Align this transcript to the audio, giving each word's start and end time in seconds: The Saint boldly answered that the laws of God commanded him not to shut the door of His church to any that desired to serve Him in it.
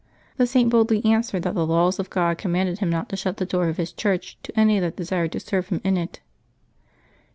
The 0.37 0.47
Saint 0.47 0.71
boldly 0.71 1.05
answered 1.05 1.43
that 1.43 1.53
the 1.53 1.63
laws 1.63 1.99
of 1.99 2.09
God 2.09 2.39
commanded 2.39 2.79
him 2.79 2.89
not 2.89 3.07
to 3.09 3.15
shut 3.15 3.37
the 3.37 3.45
door 3.45 3.69
of 3.69 3.77
His 3.77 3.93
church 3.93 4.35
to 4.41 4.59
any 4.59 4.79
that 4.79 4.95
desired 4.95 5.31
to 5.33 5.39
serve 5.39 5.67
Him 5.69 5.79
in 5.83 5.95
it. 5.95 6.21